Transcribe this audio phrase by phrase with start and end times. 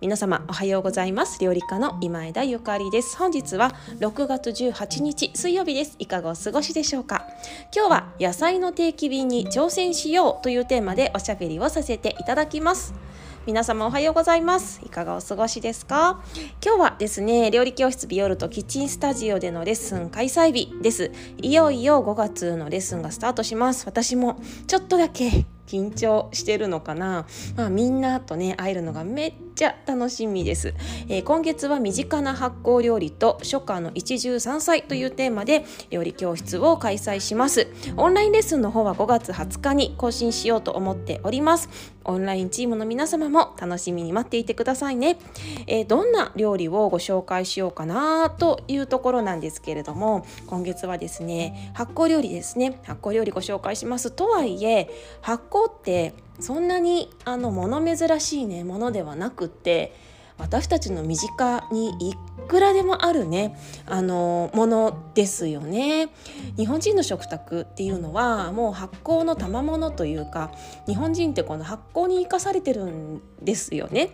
[0.00, 1.40] 皆様おはようございます。
[1.40, 3.16] 料理家の今枝ゆかりです。
[3.16, 5.96] 本日は6月18日水曜日です。
[5.98, 7.26] いかがお過ごしでしょうか？
[7.74, 12.92] 今日は野菜の定期便に挑戦しようというテーマでおしゃべりをさせていただきます。
[13.46, 14.80] 皆様おはようございます。
[14.84, 16.22] いかがお過ごしですか？
[16.62, 21.12] 今日はですね料理教室ビオルトキッチンスタジオでのレッスン開催日です。
[21.40, 23.86] いよいよ5月のレッスンがスタートします。
[23.86, 27.26] 私もちょっとだけ緊張してるのかな、
[27.56, 30.74] まあ、みんなとね会えるのがめっちゃ楽しみです、
[31.08, 37.68] えー、今月は身近な発酵料理と初夏の一汁三菜というテーマで料理教室を開催します。
[37.96, 41.68] オンラインレッスンの方は5月20日に更新しようと思っております。
[42.04, 45.18] オンラインチームの皆様も楽しみに待っていてくださいね、
[45.66, 52.78] えー、どんな料理をご紹介しようかなというところなんですけれども今月はですね発酵料理ですね。
[52.84, 54.10] 発酵料理ご紹介します。
[54.10, 54.90] とはいえ
[55.22, 59.94] 発酵ってそんなにあの物珍しいねものではなくって
[60.36, 62.14] 私たちの身近にい
[62.48, 66.08] くらでもあるねあのものですよね。
[66.56, 70.50] 日本人の食卓っていうのはもう発酵の賜物というか
[70.86, 74.10] 日本人ってこの発酵に生かされてるんですよね。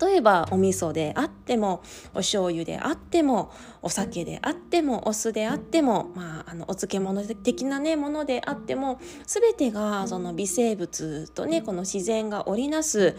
[0.00, 1.82] 例えばお味噌であっても
[2.14, 13.16] お醤油であってもお酒であってもお酢であっても、まあ、あのお漬物的な、ね、ものであっても全てがその微生物とねこの自然が織りなす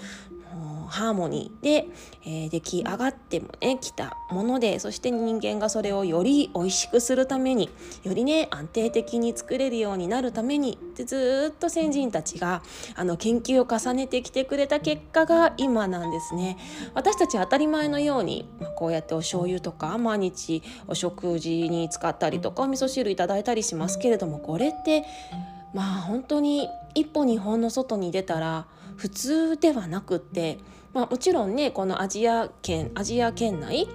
[0.88, 1.88] ハーモニーで、
[2.26, 7.70] えー、出来上がってもねきたものでそして人間がそれをより美味しくするために
[8.04, 12.62] よりね安定的に作れるようになるためにでずっと先人たちが
[12.96, 16.58] あの研究を重ねてきてくれた結果が今なんですね。
[16.94, 25.04] 私たち当たり前のようにこうやってお醤油とか毎日お食事に使ったりとかお味噌汁いただいたりしますけれどもこれって
[25.74, 28.66] まあ本当に一歩日本の外に出たら
[28.96, 30.60] 普通ではなくって、
[30.94, 33.88] まあ、もちろんねこのアジア圏アジア圏内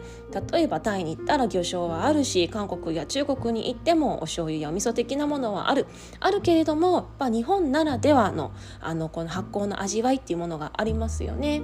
[0.52, 5.86] 例えばタイに行ったら魚醤はあるし韓国や中国に行ってもお醤油やお味噌的なものはある
[6.20, 11.62] あるけれども、まあ、日本ならではのあのこの発酵の味わいっていうものがありますよね。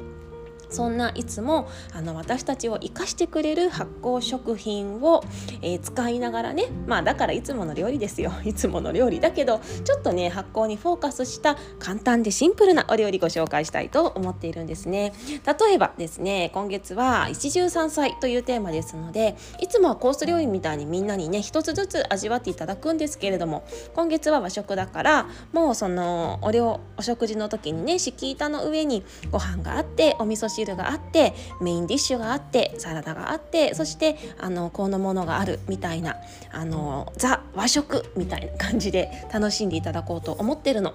[0.68, 5.24] そんないつもあの私たちを生かしてくれる発酵食品を、
[5.62, 8.32] えー、使いながらねまあだからいつもの料理ですよ。
[8.44, 15.12] いつもの料理だけどちょっとね発酵にフォーカスした簡単でシンプルなお料理ご紹介したいと思っているんですね。
[15.46, 36.16] 例えばですね今月は一汁三菜というテーマですのでいつもはコース料理みたいにみんなにね一つずつ味わっていただくんですけれども今月は和食だからもうそのお料お食事の時にね敷板の上にご飯があってお味噌汁があってメインディッシュがあってサラダがあってそしてあのこのものがあるみたいな
[36.52, 40.94] あのザ和食みたいな感じで楽しんでいただこうと思ってるの。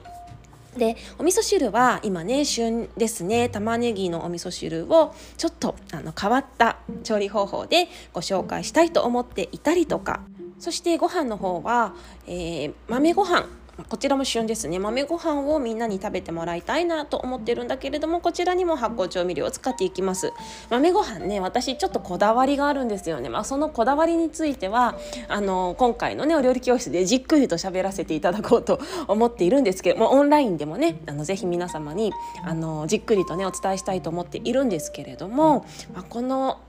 [0.78, 10.22] でお味噌汁は今ね旬ですね玉ねぎのお味噌汁をちょっとあの変わった調理方法でご紹介したいと思っていたりとか
[10.60, 11.94] そしてご飯の方は、
[12.28, 13.48] えー、豆ご飯
[13.90, 14.80] こちらも旬ですね。
[14.80, 20.32] 豆ご飯をみんなに食べてもらいたいなと思ってるんだけれどもこちらにも発酵調味料を使っていきます。
[20.70, 23.30] 豆ご飯ね私ちょっとこだわりがあるんですよね。
[23.30, 24.96] まあ、そのこだわりについては
[25.28, 32.12] あの今回のねお料理教室でじっくりと喋らせていただこうと思っているんですけどもオンラインでもねあのぜひ皆様に
[32.44, 36.60] あのじっくりとねお伝えしたいと思っているんですけれども、まあ、この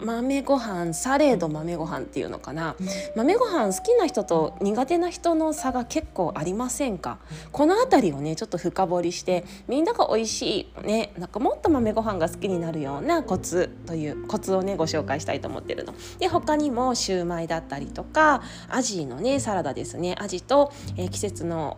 [0.00, 2.74] 豆ご飯サレード豆ご飯っていうのかな。
[3.14, 7.18] 豆ご飯好きな人と苦手な人の差が結構ありませんか？
[7.52, 15.94] この辺りをねちょっと深掘りしてみんなが美味しいねなんかもっと豆ご飯が好きになるようなコツというコツをねご紹介したいと思ってるの。
[16.18, 20.16] で他にもシューマイだったりとかアジのねサラダですね。
[20.18, 21.76] アジと、えー、季節の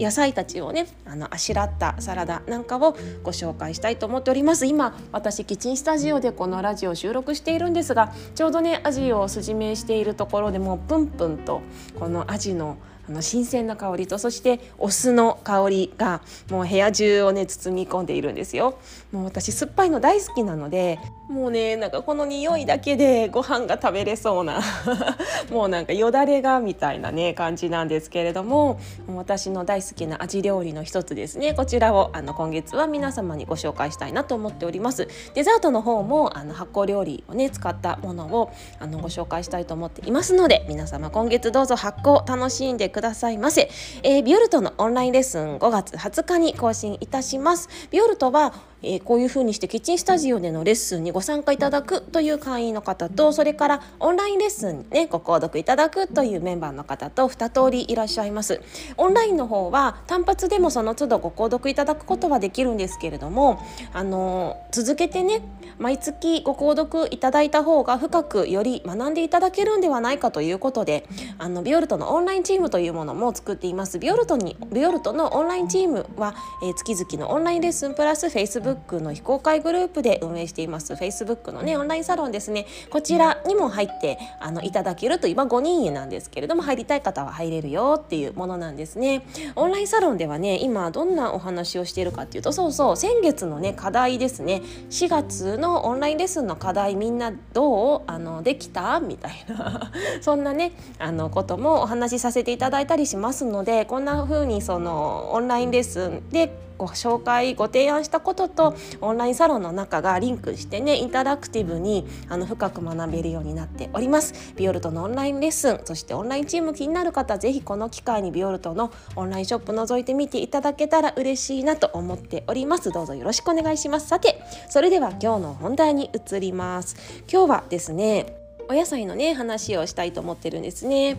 [0.00, 4.66] 野菜たちをねあのあしらったサラダなんかをご紹介したいと思っております。
[4.66, 11.60] 今私キッチンスタジオでこのラジオを収録しているんですがちょうどねアジを筋目しているところでもうプンプンと
[11.98, 16.20] このアジのあの新鮮な香りとそしてお酢の香りが
[16.50, 18.78] もう部屋中をね包み込んでいるんですよ。
[19.10, 20.98] もう私酸っぱいの大好きなので
[21.30, 24.60] もうねなんかこの匂いだけでご飯が食べれそうな
[25.50, 28.78] もうなんかよだれがみたいなね感じなんですけれども
[29.08, 31.54] 私の大好きな味料理の一つですね。
[31.54, 35.08] こちらをあの今月は皆様にご紹介したいなと思っております。
[35.34, 43.70] デザートの方もあの発酵料理をね使ったものをあのご紹介したいと思っていますので皆様今月どうぞ発酵楽しんでくくださいませ、
[44.02, 47.70] えー、ビオルトのオンラインレッスン5月20日に更新いたします。
[47.90, 58.60] ビオルトはえー、こういうふうにしてキッチンスタジオでのレッスンにご参加いただくという会員の方とそれからオンラインレッスンにねご購読いただくというメンバーの方と2通りいらっしゃいます。
[58.96, 63.62] オンラインの方は単発でもその都度ご購読いただくことはできるんですけれども
[63.92, 65.42] あの続けてね
[65.80, 73.98] 毎月ご購読いただいた方が深くより学んでいただけるんではないかということであのビオルトのオンラインチームというものも作っています。
[73.98, 80.92] ビオルトにビオルトのオンラインチームは、えー、月々のオンラインレッスンプラス Facebook の非公開グループで運営しています。
[80.92, 82.66] Facebook のねオンラインサロンですね。
[82.90, 89.22] こちらにも入ってあのいただけると今5人なんですけれども入りたい方は入れるよっていうものなんですね。
[89.56, 94.60] オンラインサロンではね今どんなお話をしているかっていうとそうそう先月のね課題ですね。
[94.90, 98.02] 4月ののオンラインレッスンの課題みんなどう？
[98.06, 98.98] あのできた？
[99.00, 99.92] みたいな。
[100.20, 114.54] そんなねあのこともお話しさせていただいたりしますのでこんな風にそのオンラインレッスンでご紹介ご提案したこととオンラインサロンの中がリンクしてねインタラクティブにあの深く学べるようになっております。
[114.56, 122.90] ビオルトのオンラインレッスンそしてオンラインチーム気になる方ぜひこの機会にビオルトのオンラインショップ覗いてみていただけたら嬉しいなと思っております。
[122.90, 124.08] どうぞよろしくお願いします。
[124.08, 126.96] さてそれでは今日の本題に移ります。
[127.30, 128.40] 今日はですね
[128.70, 131.18] お野菜のね話をしたいと思ってるんですね。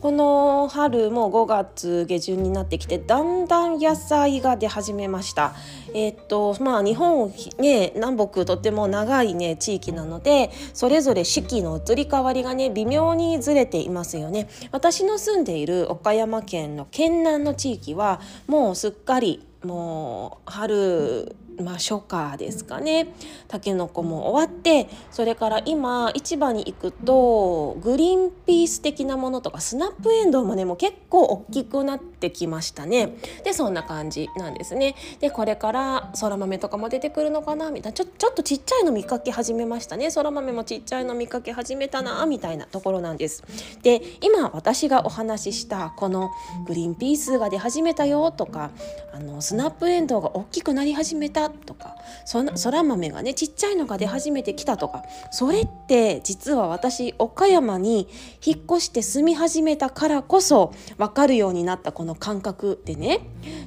[0.00, 5.54] この春も5月下旬になってきてだんだん野菜が出始めました。
[5.92, 14.48] えー、っとまあ日本ね南北とても長いね地域なのでそれぞれ四季の移り変わりがね微妙にずれていますよね。
[14.70, 23.14] 私の住んでいる岡山県の県南の地域はもうすっかりもう春まあ、初夏ですかね。
[23.48, 33.14] たけのこも終わってそれから今市場に行くとグリーンピース的なものとかスナップエンドウもねもう結構大きくなってきましたね。
[33.44, 34.94] でそんな感じなんですね。
[35.20, 37.70] でこれからそら豆とかも出てくるのかな？
[37.70, 37.96] みたいな。
[37.96, 40.10] ちょちょっとちっちゃいの見かけ始めましたね。
[40.10, 43.42] そら豆もちっちゃいの見かけ始めたなみたいなところなんです。
[43.82, 46.30] で今私がお話ししたこの
[46.66, 48.70] グリーンピースが出始めたよとか
[49.12, 58.08] あのスナップエンドウが大きくなり始めたとかそら豆がねちっちゃいのが出始めてきたとかそれって実は私岡山に
[58.44, 63.20] 引っ越して住み始めたからこそ分かるようになったこのの感覚でね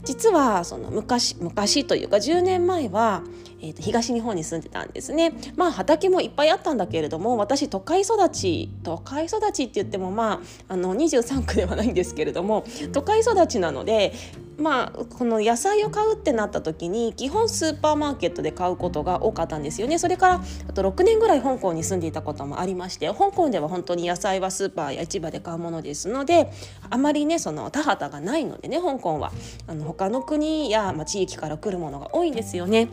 [0.04, 3.24] 実はその昔昔というか10年前は、
[3.62, 5.34] えー、と東日本に住んでたんですね。
[5.56, 14.14] まあ畑もいっぱいあったんだけれども私都会育ち都会育ちって言ってもまああの23区ではないんですけれども都会育ちなので
[14.62, 19.98] まあ、この野菜を買うってなった時に基本スーパーマーケットで買うことが多かったんですよね。
[19.98, 26.52] それからあと6年ぐらい香港に住んでいたこともありまして香港では本当に野菜はスーパーや市場で買うものですので
[26.90, 29.32] あまりねその田畑がないのでね香港は
[29.72, 32.90] あの他の国や、まあ、地域から来るものが多いんですよね。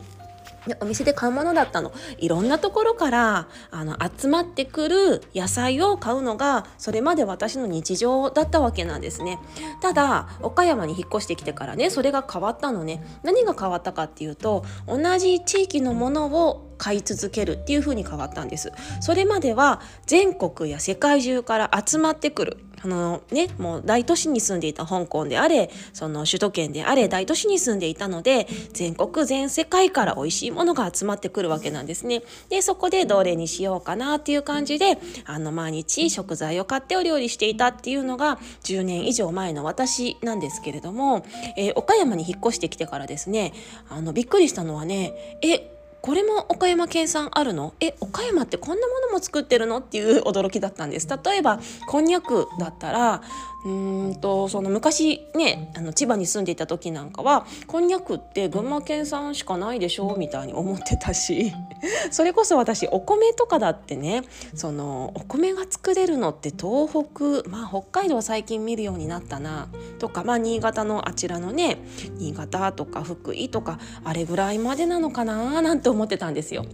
[0.67, 1.91] でお店で買うものだったの。
[2.17, 9.39] いろんなところからあの集まってくる野菜を買うのがそれまで私の日常だったわけなんですね。
[9.81, 13.03] ただ岡山に引っ越してきてからねそれが変わったのね。
[13.23, 18.71] 何が変わったかっていうと同じ地域のものを買い続けるっていう風に変わったんです。
[19.01, 32.21] それまでは全国や世界中から集まってくるあのねもう大都市に住んでいた香港であれその首都圏であれ大都市に住んでいたので全国全世界から美味しいものが集まってくるわけなんですね。
[32.49, 41.25] でそこでどれにしようかなっていう感じであの毎日食材を買ってお料理していたっていうのが10年以上前の私なんですけれども、
[41.57, 43.53] えー、岡山に引っ越してきてからですね
[43.89, 47.73] あのびっくりしたのはねえこれも岡山県産あるの？
[47.81, 49.79] え岡山ってこんなものも作ってるの？
[49.79, 51.07] っていう驚きだったんです。
[51.07, 53.21] 例えばこんにゃくだったら
[53.65, 53.69] う
[54.11, 61.51] んとその昔ねあの千葉に住んでいた時なんかはこんにゃくって群馬県産しかないでしょみたいに思ってたし
[62.11, 64.23] それこそ私お米とかだってね
[64.55, 69.67] そのお米が作れるのって東北まあ北海道は最近見るようになったな
[69.99, 71.79] とかまあ新潟のあちらのね
[72.17, 76.65] 新潟とか福井とかあれぐらいまでなのかななんて思ってたんですよ。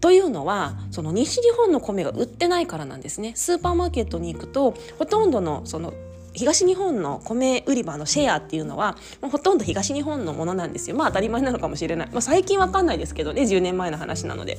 [0.00, 5.92] というのはその西日本の米が売ってないからなんですねスーパーマーケットに行くとほとんどのその
[6.38, 14.58] 東日本の米売り場のシェアっていうのはもうほとんど東日本のものなんですよまあ当たり前なのかもしれない、まあ、最近わかんないですけどね10年前の話なので。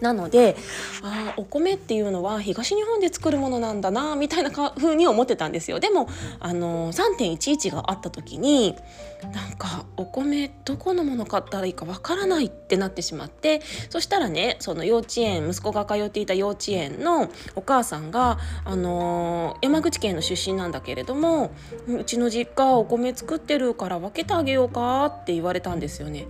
[0.00, 0.56] なので
[1.02, 6.08] あお米っていうのは東日本で作るものなんだなみたいな風に思ってたんですよでも
[6.40, 8.76] あの3.11があった時に
[9.22, 21.50] なんかお米どこのもの買ったらいいかわからないってなってしまってそしたらねその幼稚園息子が通っていた幼稚園のお母さんが、あの山口県の出身なんだけれども
[21.88, 26.26] うちの実家お米作ってるから分けてあげようかって言われたんですよね。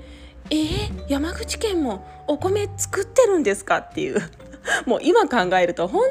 [0.51, 4.21] えー、山口県もお米作ってるんですかっていう。
[4.87, 6.03] もう今考えると本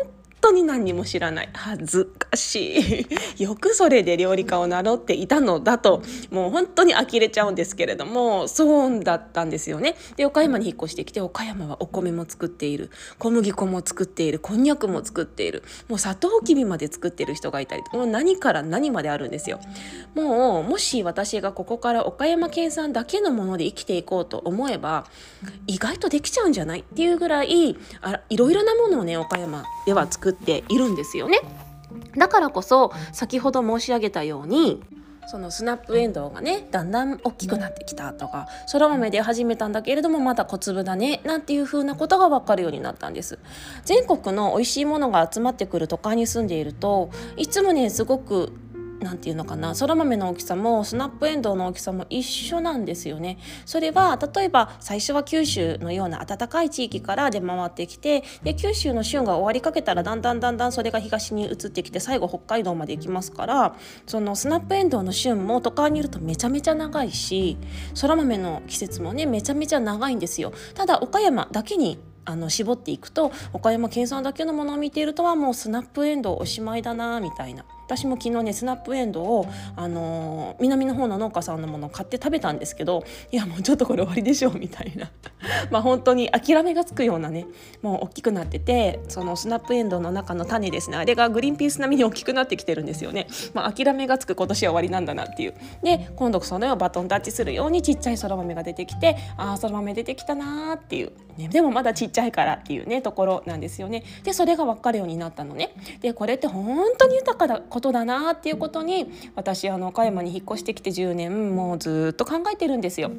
[0.41, 2.05] 当に何にも知らない恥ず。
[2.17, 3.43] かしい。
[3.43, 6.01] よくそれで料理家を名乗っていたのだと
[6.31, 9.95] もう本当に呆れちゃうんですけれどもそうだったんですよね。
[10.15, 12.89] で岡山に引っ越してきて岡山はお米も作っている。
[13.19, 14.39] 小麦粉も作っている。
[14.39, 15.63] こんにゃくも作っている。
[15.87, 19.59] もう砂糖きびまで作ってる人がいたりもう何から何まであるんですよ。
[20.15, 25.05] もうもし私がここから岡山県産だけのもので生きていこうと思えば
[25.67, 31.39] 意外とできちゃうんじゃないっていうぐらいあいろいろなものをね岡山では作作っているんですよね。
[32.17, 34.83] だからこそ先ほど申し上げたように
[35.27, 43.39] そのスナップエンドウがねだんだん大きくなってきたとかそら豆で始めたんだけれどもまだ小粒だねなんていう風なことが分かるようになったんです
[43.83, 48.53] 全国の美味しいものが集まってくる都会に住んでいるといつもねすごく
[48.99, 53.37] なんていうのかなそら豆の大きさもスナップエンドウの大きさも一緒なんですよね。
[53.65, 63.75] それは例えば最初は九州のような暖かい地域から出回ってきてで九州の旬が終わりかけたらだんだんだんだんそれが東に移ってきて最後北海道まで行きますから
[64.05, 67.57] そのスナップエンドウの旬も都会にいるとめちゃめちゃ長いし
[67.93, 70.53] そら豆の季節もねめちゃめちゃ長いんですよ。
[70.73, 85.09] ただ岡山だけにあの絞っていくと岡山県産だけのものを見ているとはもうスナップエンドウおしまいだなみたいな私も昨日ねスナップエンドウを、あのー、南の方の農家さんのものを買って食べたんですけどいやもうちょっとこれ終わりでしょうみたいな。
[85.71, 87.45] まあ本当に諦めがつくようなね
[87.81, 90.97] もう大きくなっててそのスナップエンドウの中の種ですね。
[90.97, 95.53] あれがグリンピース並みに大きくなってきてるんですよね、まあ、諦めがつく今年は終わりなんだなっていう。
[95.83, 104.03] で今度それをバトンタッチするようにちっちゃいそら豆が出てきてああそら豆出てきたなーっていう、ね、でもまだちっちゃいからっていうねところなんですよね。
[104.23, 105.73] でそれが分かるようになったのね。
[106.01, 113.11] でこれって本当に豊かなことだなっていうことに私あの岡山に引っ越してきて10年もうずっと考えてるんですよ。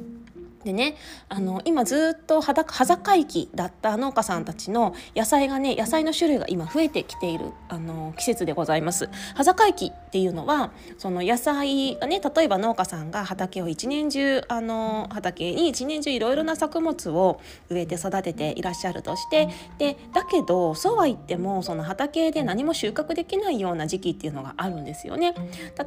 [0.63, 0.95] でね
[1.29, 9.09] あの今ずっと端境期だった農家さんたちの野菜がね野菜の種類が今増えてきているあの季節でございます。
[9.35, 17.39] 端境期っていうのはその野菜がね例えば農家さんが畑を一年中あの畑に一年中いろいろな作物を
[17.69, 19.47] 植えて育てていらっしゃるとして
[19.77, 25.33] でだけどそうは言ってもその畑で何も収穫できないような時期っていうのがあるんですよね。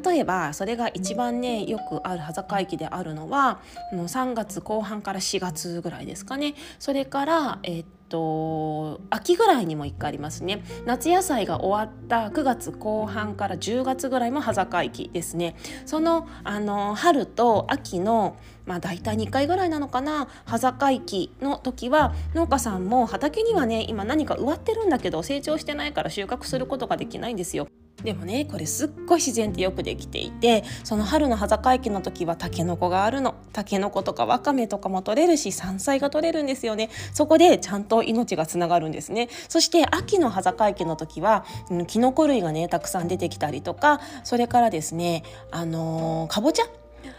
[0.05, 3.61] 例えばそれが一番ねよくある端境期であるのは
[3.93, 6.55] 3月後半から4月ぐらいですかね。
[6.79, 10.63] それからえっと秋ぐらいにも1回ありますね。
[10.85, 15.57] 夏野菜が終わった9月後半から10月ぐらいも端境期ですね。
[15.87, 20.29] そのあの春と秋のまあ大体2回ぐらいなのかな。
[20.45, 27.67] 端境期の時は農家さんも畑にはね今何か植わってるんだけど成長してないから収穫することができないんですよ。
[28.03, 33.35] でもねこれすっごい自然ってよくできていてその春の端境期の時はタケノコがあるの。
[33.53, 36.91] タケノコとかわかめとかも取れるし山菜が取れるんですよね。
[37.13, 39.29] そこでちゃんと命がつながるんですね。
[39.49, 46.65] そして秋の端境期の時は、うん、キノコ類がねたくさん出てきたりとかそれからですねあのー、かぼちゃ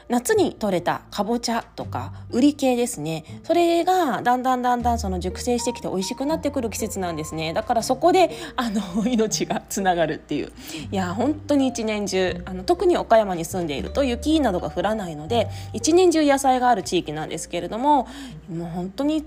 [0.09, 3.23] 夏に採れたかぼちゃとか売り系ですね。
[3.43, 7.53] それがだんだんだんだんその熟成してきて美味しくなってくる季節なんですね。
[7.53, 10.51] だからそこであの 命がつながるっていう。
[10.91, 18.07] いや本当に一年中あの特に岡山に住んでいると雪などが降らないので一年中野菜がある地域なんですけれども
[18.53, 19.23] もう本当に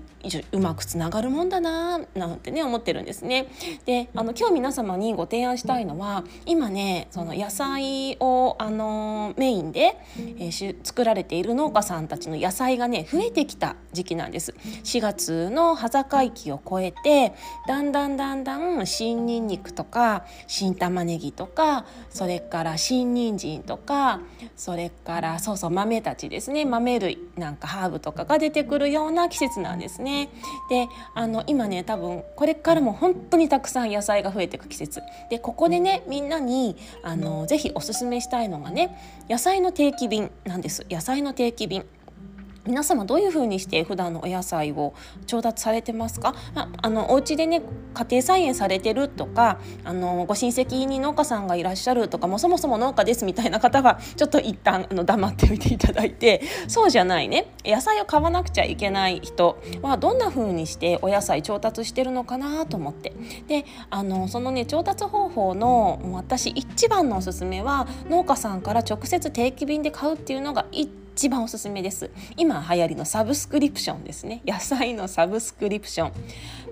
[0.51, 3.47] うまくつながるもんだななんてね思ってるんですね。
[3.85, 9.97] であの今日皆様にご提案したいのは今ねその野菜をあのメインで、
[10.39, 14.53] えー、作られている農家さんたちの野菜がね増えてきた時期なんです。
[14.83, 17.33] 4月の端境期を超えて
[17.67, 24.21] だんだんだんだん新ニンニクとか新玉ねぎとかそれから新人参とか
[24.55, 30.16] それからそうそう豆たちですね豆類なんかハーブとかが出てくるような季節なんですね。
[30.69, 35.01] であの今ね多分これからも本当にたくさん野菜が増えていく季節。
[35.29, 38.97] でここでねみんなにあのぜひおすすめしたいのがね
[39.29, 40.85] 野菜の定期便なんです。
[40.89, 41.85] 野菜の定期便。
[42.67, 44.93] 皆様どういうふうにして普段のお野菜を
[45.25, 47.61] 調達されてますか、まあ、のお家でね
[47.93, 57.53] 家庭菜園されてるとかあのご親戚に農家さんがいらっしゃるとかもうそもそも農家ですみたいな方はちょっと一旦あの黙ってみていただいてそうじゃないね。
[57.65, 63.13] 野菜を買わなくちゃいけない人はどんな風にしてお野菜調達してるのかなと思って。
[63.47, 72.11] であのそのね調達方法の私一番のおすすめは農家さんから直接定期便で買うっていうのが一一番おすすめです。
[72.35, 74.43] 今流行りのサブスクリプションですね。
[74.45, 76.11] 野菜のサブスクリプション。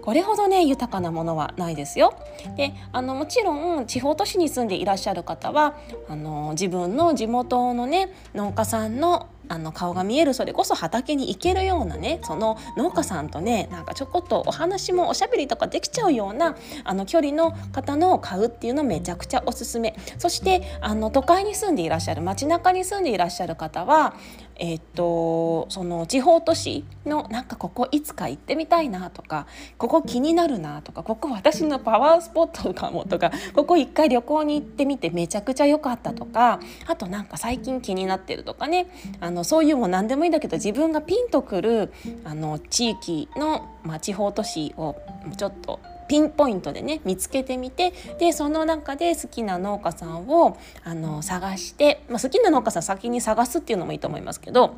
[0.03, 2.13] これほどね豊かなものはないですよ。
[2.55, 5.73] であのもちろん地方都市に住んでいらっしゃる方は
[6.07, 19.95] あの自分の地元のね農家さんのあの顔が見えるそれこそ畑に行けるようなねその農家さんとねなんかちょこっとお話もおしゃべりとかできちゃうようなあの距離の方のを買うっていうのめちゃくちゃおすすめ。
[20.17, 24.13] そしてあの都会に住んでいらっしゃる街中に住んでいらっしゃる方は
[24.57, 29.47] え、っとその地方都市のなんかここいつか行ってみたいなとか
[29.77, 38.87] ここ気になるなとかここ私のパワースポットかもとかここ一回旅行に行ってみてめちゃくちゃ良かったとかあとなんか最近気になってるとかね。
[39.19, 41.91] あのそういうも何でもいいんだけど自分がピンとくる
[42.23, 44.95] あの地域の、まあ、地方都市を
[45.37, 54.75] ちょっとピンポイントでね見つけてみてでその中で好きな農家さんをあの探して、まあ、好きな農家さん先に探すっていうのもいいと思いますけど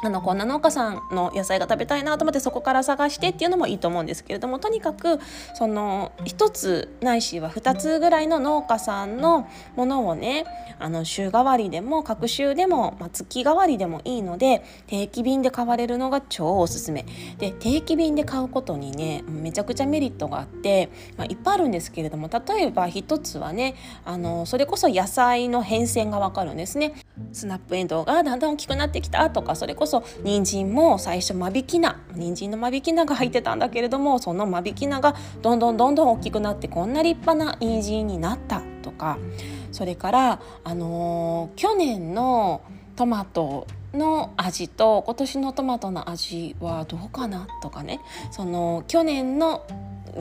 [0.00, 5.18] あのこんな農家さんの野菜が食べたいなと思ってそこから探してっていうのもいいと思うんですけれどもとにかく
[5.54, 10.44] その1つないしは2つぐらいの農家さんのものをね
[10.78, 17.04] あの週替わりでも各週でも、まあ、月替わりでもいいので定期便で買われるのが超おすすめ
[17.38, 23.74] で定期便で買うことにねめちゃくちゃメリットがあって、まあ、いっぱいあるんですけれども例えば1つはね
[24.04, 26.94] あのそれこそ野菜の変遷がわかるんですね。
[27.32, 29.87] スナップエンドウがだんだん大きくなってきたとかそれこそ
[30.22, 39.18] 人参も最初間引き菜人参の間引き菜が入ってたんだけれどもその間引き菜がどんどんどんどん大きくなってこんな立派な人参になったとか。
[39.72, 42.62] それから、あのー、去年の
[42.96, 48.00] トマトの味と今年のトマトの味はどうかなとかね。
[48.30, 49.66] その去年の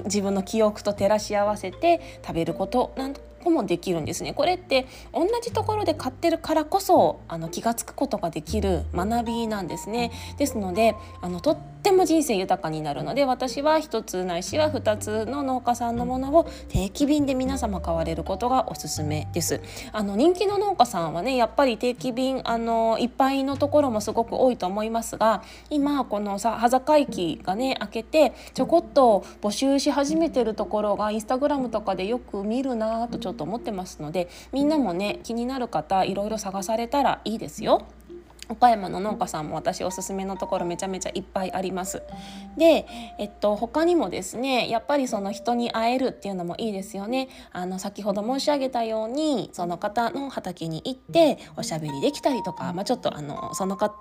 [0.05, 3.15] 自分の記憶と照らし合わせて食べることなん
[3.47, 4.33] 個もできるんですね。
[4.33, 10.11] これって同じところで買ってるからこそあの気が付くことができる学びなんですね。
[10.37, 19.61] ですのであのとっても人生豊かになるので私は1つないしは2つの農家さんのものを定期便で皆様買われることがおすすめです。
[19.91, 37.85] あの人気の農家さんはねやっぱり定期便あのいっぱいのところもすごく多いと思いますが今このさ羽坂駅がね開けてちょこっと募集し始めてるところがインスタグラムとかでよく見るなとちょっと思ってますのでみんなもね気になる方いろいろ探されたらいいですよ。
[38.49, 42.01] 岡山の農家さんも私おすすめのところめちゃめちゃいっぱいあります。
[42.57, 47.29] で、えっと、他にもですねやっぱりその人に会えるっていうのもいいですよね。
[47.51, 53.93] あの先ほど申し上げたようにその方の畑に行っておしゃべりできたりとか、まあ、ちょっとあのそのか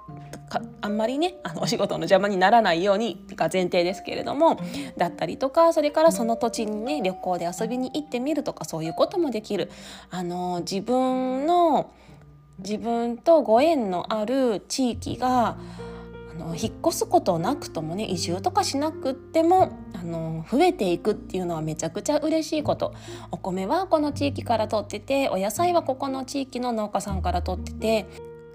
[0.81, 4.61] あんまりねあのお仕事の邪魔にならないようにが前提ですけれども
[4.97, 9.71] だったりとかそれからその土地にね旅行で遊びに行ってみるとかそういうこともできる。
[10.11, 11.91] あの自分の
[12.59, 15.59] 自分とご縁のある地域が
[16.33, 22.95] あの引っ越すことなくともね移住とかしなくってもあの増えていくっていうのはめちゃくちゃ嬉しいこと
[23.31, 28.07] お米はこの地域から取っててお野菜はここの地域の農家さんから取ってて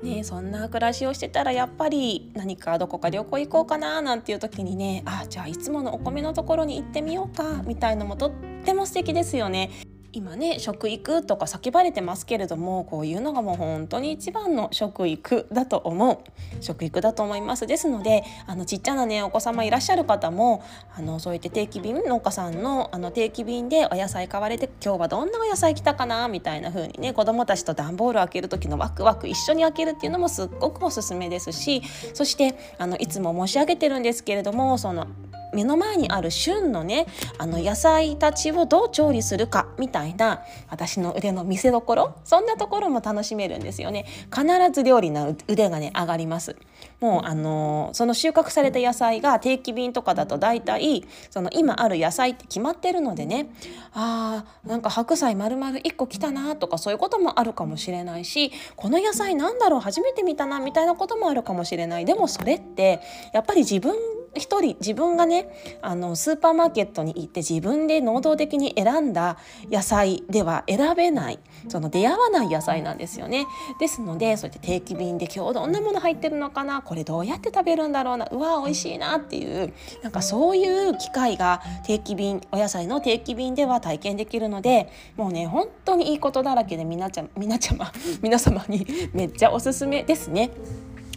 [0.04, 8.32] ね、そんな暮らしをしてたらやっぱり何かどこか旅行行こうかななんていう時にねあじゃあいつものお米のところに行ってみようかみたいのもとっ
[8.66, 9.70] ても素敵ですよね。
[10.14, 16.20] 今ね食育とか叫ばれてますけれどもこういうのがもう本当に一番の食育だと思う。
[16.62, 17.66] 食育だと思います。
[17.66, 20.64] ですのであのちっちゃなねお子様いらっしゃる方も
[20.96, 31.82] あのそうやって定期便農家さんのあの定期便でお野菜買われて今日はどんなお野菜来たかなみたいな風にね子どもたちと段ボール開ける時のワクワク一緒に開けるっていうのもすっごくおすすめですし
[32.14, 35.08] そしてあのいつも申し上げてるんですけれどもその
[35.54, 44.06] 目の前にある旬のねあの野菜たちをどう調理するかみたいな私の腕の見せどころそんなところも楽しめるんですよね。
[44.34, 46.56] 必ず料理の腕がね上がります。
[47.00, 53.52] もうあのその収穫された野菜が定期便とかだと大体その今ある野菜って決まってるのでね
[53.94, 62.06] あーなんか白菜丸々1個来たなとかそういうこともあるかもしれないしこの野菜なんだろう初めて見たなみたいなこともあるかもしれない。
[62.06, 63.02] でもそれって
[63.34, 63.94] やっぱり自分
[64.36, 65.50] 一人自分がね
[65.82, 69.38] あのスーパーマーケットに行って自分で能動的に選んだ
[69.70, 73.46] 野菜では選べないその出会わない野菜なんですよね。
[73.80, 87.92] ですのでそうやって定期便で今日どんなもの入ってるのかなこれどうやって食べるんだろうなうわ美味しいなっていうなんかそういう機会が定期便お野菜の定期便では体験できるのでもうね本当にいいことだらけでみなちゃ皆ちゃま
[88.22, 90.52] 皆様にめっちゃおすすめですね。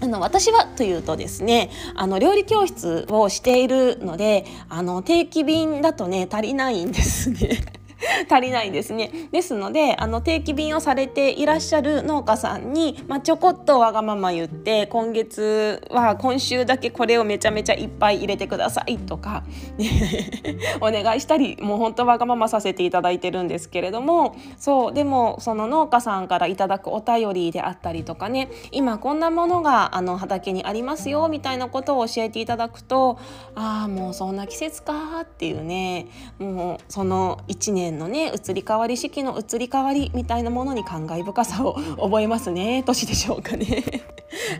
[0.00, 7.83] あの私はというとですねあの料理教室をしているのであの定期便だとね足りないんですね。
[8.30, 9.10] 足りないですね。
[9.32, 19.44] ですのであの定期便をされていらっしゃる農家さんに、まあ、ちょこっとわがまま言って今月は今週だけこれをめちゃめちゃいっぱい入れてくださいとか、
[20.80, 33.18] お願いしたりもう本当わがままさせていただいてるんですけれどもそうでもその農家さんからいただくお便りであったりとかね今こんなものがあの畑にありますよみたいなことを教えていただくと
[33.54, 36.06] ああもうそんな季節かっていうね
[36.38, 42.82] もうその1年のね移り変わり四季の移り変わりみたいなものに感慨深さを覚えますね。
[42.84, 43.84] 年でしょうかね。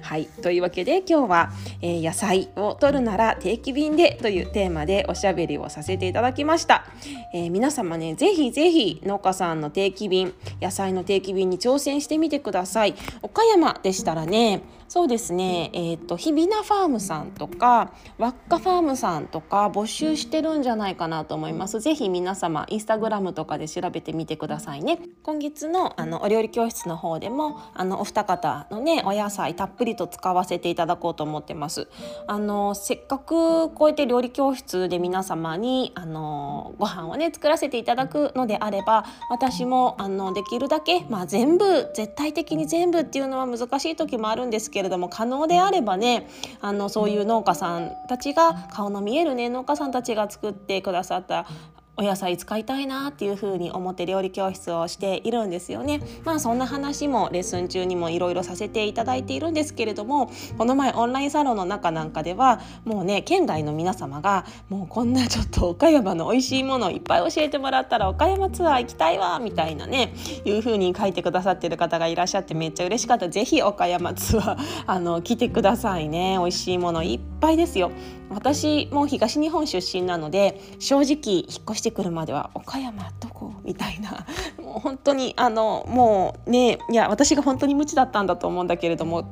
[0.03, 0.27] はい。
[0.27, 6.85] というわけで今日は、えー、野菜を取るなら定期便でというテーマでおしゃべりをさせていただきました、
[7.35, 12.95] えー、皆様ねぜひぜひ農家さんの定期便野菜の定期便に挑戦してみてください。
[13.23, 14.63] 岡山でしたらね
[14.95, 21.81] そうですね、えーと、日比名ファームさんとか輪っかファームさんとか募集してるんじゃないかなと思います。
[21.81, 25.01] ぜひ皆様インスタグラムとかで調べてみてくださいね。
[25.25, 31.89] 今月のあのお料理教室の方でもあのお二方のねお野菜たっぷりと使わせていただこうと思ってます。
[32.29, 46.29] あのせっかくこうやって料理教室で皆様にあのご飯をね作らせていただくのであれば私もあのできるだけまあ全部絶対的に全部っていうのは難しい時もあるんですけれども可能であればね
[46.61, 51.47] あのそういう農家さんたちが顔の見えるね農家さんたちが作ってくださった
[51.97, 56.01] お野菜使いたいなっていう風に思って料理教室をしているんですよね。
[56.25, 77.93] まあそんな話もレッスン中にもいろいろさせていただいているんですけれどもこの前オンラインサロンの中なんかではもうね県外の皆様がもうこんなちょっと岡山の美味しいものをいっぱい教えてもらったら岡山ツアー行きたいわみたいなねいう風に書いてくださってる方がいらっしゃってめっちゃ嬉しかった是非岡山ツアーあの来てくださいね美味しいものいっぱいですよ。
[78.31, 83.53] 私も東日本出身なので正直引っ越してくるまでは岡山どこ？
[83.65, 84.27] みたいな
[84.63, 89.25] もう本当にあのもうねいや私が本当に無知だったんだと思うんだけれども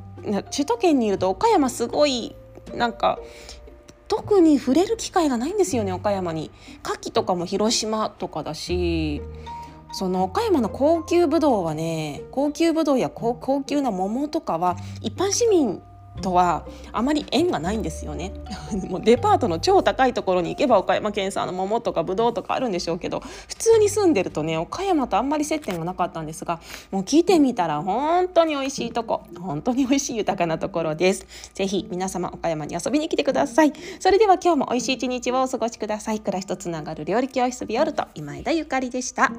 [0.50, 2.34] 首都圏にいると岡山すごい
[2.74, 3.18] なんか
[4.08, 6.50] 特に触れる機会がないんですよね岡山に。
[6.84, 9.22] 牡蠣とかも広島とかだし
[9.92, 15.82] その岡山の高級ぶどうはね高級ぶどうや高級な桃とかは一般市民
[16.20, 18.32] とはあまり縁がないんですよね。
[18.88, 31.26] もうデパートの超高いところに行けば岡山県産の桃とかぶどうとかあるんでしょうけど普通に住んでるとね岡山とあんまり接点がなかったんですがもう来てみたら本当に美味しいとこ本当に美味しい豊かなところです。
[31.54, 33.72] ぜひ皆様岡山に遊びに来てください。
[33.98, 36.20] それでは今日も美味しい一日をお過ごしください。
[36.20, 39.32] 暮らしとつながる料理教室ビオルト今枝ゆかりでした。